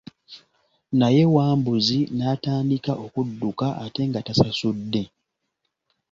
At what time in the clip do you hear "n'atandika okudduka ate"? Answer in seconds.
2.17-4.01